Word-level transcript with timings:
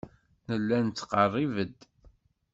Nella 0.49 0.77
nettqerrib-d. 0.85 1.79